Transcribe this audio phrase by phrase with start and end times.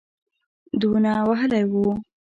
[0.81, 1.85] دونه وهلی وو.